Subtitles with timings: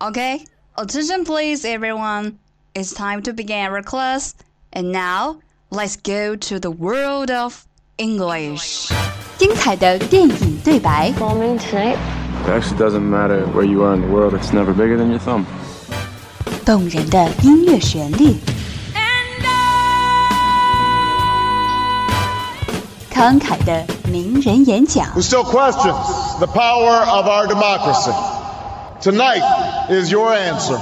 [0.00, 0.44] Okay,
[0.76, 2.38] attention please everyone.
[2.74, 4.34] It's time to begin our class.
[4.72, 5.38] And now,
[5.70, 7.64] let's go to the world of
[7.96, 8.90] English.
[9.38, 11.96] 精彩的电影对白， Bombing tonight.
[12.44, 15.18] It actually doesn't matter where you are in the world, it's never bigger than your
[15.18, 15.44] thumb.
[16.64, 18.36] 动人的音乐旋律，
[23.12, 28.12] 慷慨的名人演讲， who still questions the power of our democracy.
[29.00, 29.42] Tonight
[29.89, 30.79] is your answer.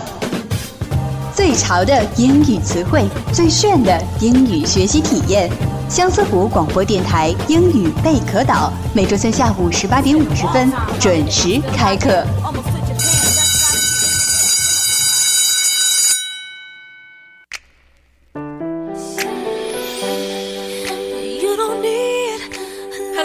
[1.33, 5.49] 最潮的英语词汇，最炫的英语学习体验。
[5.89, 12.21] 相思湖广播电台英语贝壳岛，每周三下午十八点五十分准时开课。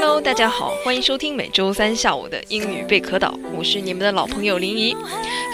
[0.05, 4.97] Hello，大家好，欢迎收听每周三下午的英语贝壳岛，我是你们的老朋友林怡。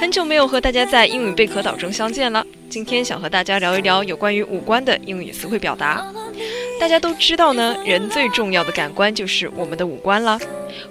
[0.00, 6.02] 很久没有和大家在英语贝壳岛中相见了，今天想和大家聊一聊有关于五官的英语词汇表达。
[6.80, 10.40] 大家都知道呢，人最重要的感官就是我们的五官了。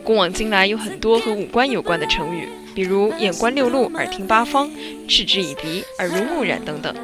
[0.04, 2.48] 古往今来有很多和五官有关的成语，
[2.78, 4.70] 比如眼观六路、耳听八方、
[5.08, 6.96] 嗤之以鼻、耳濡目染等等。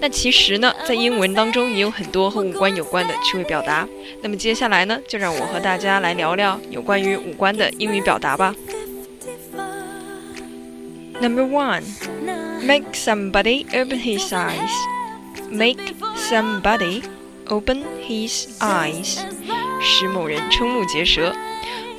[0.00, 3.86] 那其实呢，在英文当中也有很多和五官有关的趣味表达。
[4.22, 8.52] 那么接下来呢，就让我和大家来聊聊有关于五官的英语表达吧。
[11.20, 11.84] Number one,
[12.66, 14.72] make somebody open his eyes.
[15.48, 17.04] Make somebody
[17.46, 19.20] open his eyes，
[19.80, 21.32] 使某人瞠目结舌。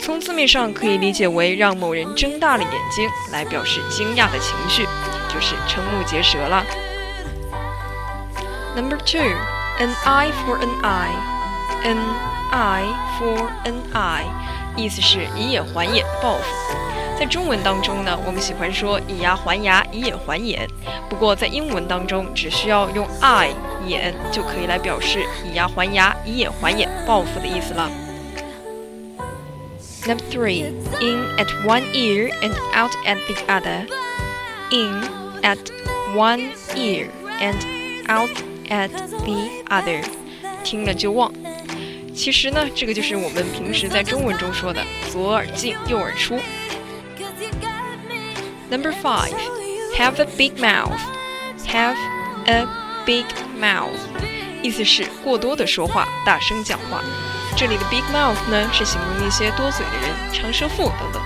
[0.03, 4.83] 从字面上可以理解为让某人睁大了眼睛，来表示惊讶的情绪，
[5.29, 6.65] 就是瞠目结舌了。
[8.75, 9.21] Number two,
[9.79, 11.13] an eye for an eye,
[11.83, 11.99] an
[12.51, 12.87] eye
[13.19, 14.23] for an eye，
[14.75, 16.75] 意思是以眼还眼，报复。
[17.19, 20.67] 在中文当中呢，我们喜欢说以牙还牙，以眼还眼。
[21.07, 23.51] 不过在英文当中，只需要用 eye
[23.85, 27.87] 眼就可以来表示以牙还牙，以眼还眼，报复的意思了。
[30.06, 30.62] Number three,
[31.00, 33.86] in at one ear and out at the other.
[34.70, 35.02] In
[35.42, 35.58] at
[36.14, 37.56] one ear and
[38.08, 38.30] out
[38.68, 38.90] at
[39.24, 40.04] the other，
[40.64, 41.32] 听了就忘。
[42.14, 46.38] 其实呢，这个就是我们平时在中文中说的左耳进右耳出。
[48.70, 49.34] Number five,
[49.96, 50.98] have a big mouth.
[51.66, 51.96] Have
[52.46, 52.66] a
[53.04, 53.26] big
[53.60, 53.98] mouth，
[54.61, 57.01] 意思是过多的说话，大声讲话。
[57.57, 61.21] 这里的 big mouth 呢，是形容一些多嘴的人、长舌妇等等。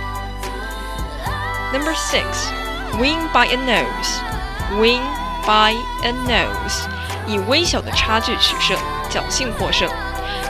[1.74, 2.24] Number six,
[2.98, 4.20] win by a nose.
[4.80, 5.02] Win
[5.46, 6.88] by a nose，
[7.28, 8.78] 以微小的差距取胜，
[9.12, 9.90] 侥幸获胜。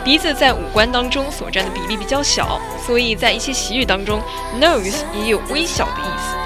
[0.04, 4.22] 鼻子在五官当中所占的比例比较小，所以在一些习语当中
[4.62, 6.38] ，nose 也有微小的意思。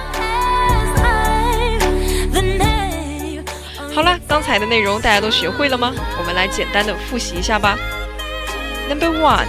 [3.99, 5.93] 好了，刚才的内容大家都学会了吗？
[6.19, 7.77] 我们来简单的复习一下吧。
[8.89, 9.47] Number one,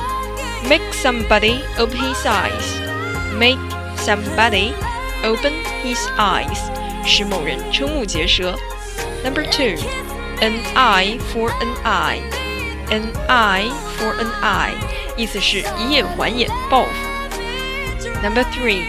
[0.64, 2.80] make somebody open his eyes.
[3.38, 3.60] Make
[3.98, 4.74] somebody
[5.24, 5.54] open
[5.84, 6.58] his eyes，
[7.06, 8.56] 使某人瞠目结舌。
[9.24, 9.78] Number two,
[10.42, 12.20] an eye for an eye.
[12.90, 14.74] An eye for an eye，
[15.18, 16.90] 意思是以眼还眼，报复。
[18.22, 18.84] Number three,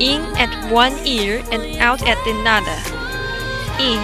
[0.00, 2.76] in at one ear and out at another.
[3.78, 4.00] In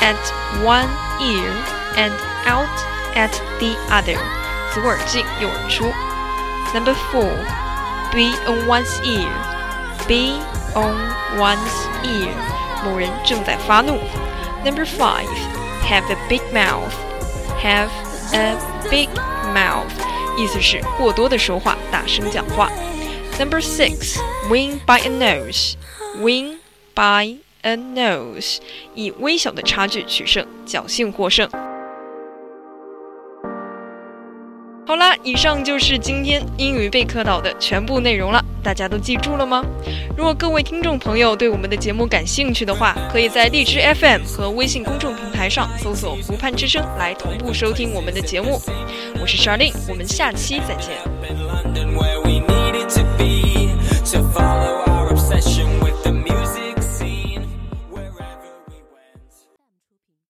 [0.00, 0.16] at
[0.62, 0.88] one
[1.20, 1.50] ear
[1.96, 2.12] and
[2.46, 2.68] out
[3.14, 4.18] at the other，
[4.72, 5.92] 左耳进右耳出。
[6.74, 7.30] Number four,
[8.12, 9.30] be on one's ear.
[10.06, 10.40] Be
[10.74, 10.94] on
[11.36, 11.58] one's
[12.04, 12.32] ear，
[12.84, 13.98] 某人正在发怒。
[14.64, 15.28] Number five,
[15.88, 16.92] have a big mouth.
[17.62, 17.90] Have
[18.32, 18.56] a
[18.90, 19.08] big
[19.54, 19.90] mouth，
[20.36, 22.70] 意思是过多的说话，大声讲话。
[23.38, 25.74] Number six, win by a nose.
[26.20, 26.58] Win
[26.94, 28.57] by and nose，
[28.95, 31.49] 以微小的差距取胜，侥幸获胜。
[34.87, 39.63] 好啦，以上就是今天英语备课岛的全部内容了，大家都记住了吗？
[40.17, 48.59] 如果各位听众朋友对我们的节目感兴趣的话，可以在荔枝 FM 和微信公众平台上搜索“湖畔之声”来同步收听我们的节目。
[49.21, 51.10] 我是 Charlene，我们下期再见。